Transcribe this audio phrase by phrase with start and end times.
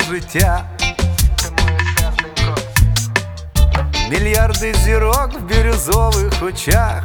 [0.00, 0.64] життя.
[0.78, 2.60] Ти моє серденько,
[4.10, 7.02] Мільярди зірок в бірюзових очах.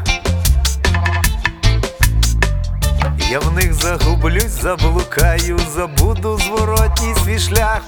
[3.32, 7.82] Я в них загублюсь, заблукаю, забуду зворотній свій шлях.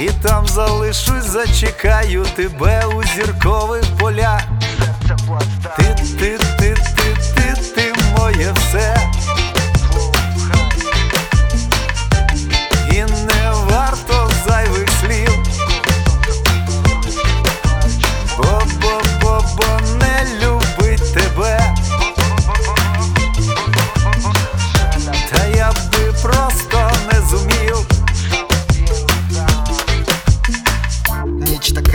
[0.00, 4.42] І там залишусь, зачекаю тебе у зіркових полях.
[5.26, 5.84] плацда, Ти,
[6.18, 8.96] ти, ти, ти, ти, ти моє все.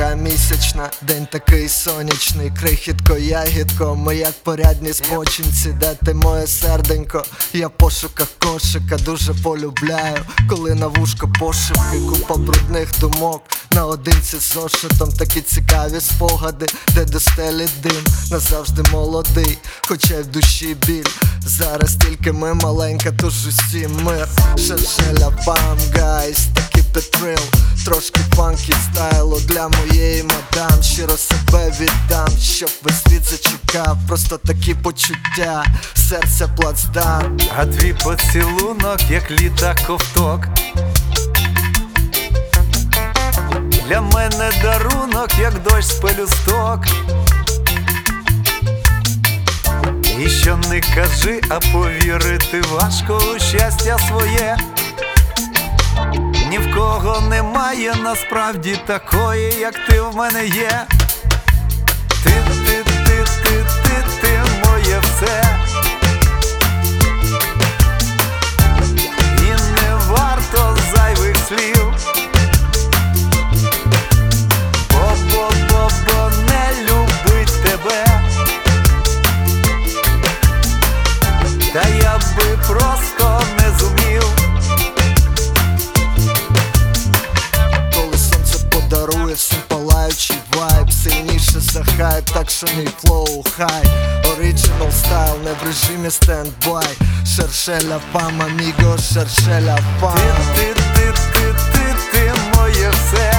[0.01, 7.23] Ніч місячна, день такий сонячний, крихітко, ягідко, ми як порядні збочинці, де ти моє серденько,
[7.53, 10.17] я в пошуках кошика дуже полюбляю,
[10.49, 13.41] коли на вушко пошивки, купа брудних думок.
[13.71, 16.65] Наодинці з зошитом такі цікаві спогади,
[16.95, 21.09] де до стелі дим, назавжди молодий, хоча й в душі біль.
[21.45, 24.27] Зараз тільки ми маленька, тож усі мир.
[24.57, 25.33] Шершеля
[25.95, 26.37] гайс,
[26.91, 27.39] такий петрил,
[27.85, 30.83] трошки фанкі стайлу для моєї мадам.
[30.83, 33.97] Щиро себе віддам, щоб весь світ зачекав.
[34.07, 37.37] Просто такі почуття, серця плацдарм.
[37.57, 40.47] А твій поцілунок, як літа ковток.
[43.87, 46.85] Для мене дарунок, як дощ з пелюсток.
[50.19, 54.57] І що не кажи, а повірити важко у щастя своє.
[56.91, 60.87] Ні в кого немає насправді такої, як ти в мене є.
[92.01, 93.83] Хайп, так що мій flow high.
[94.31, 96.97] Original style, не в режимі standby.
[97.35, 100.17] Cherchez la femme, amigo, cherchez la femme
[100.55, 103.30] Ти, ти, ти, ти, ти, ти моє все.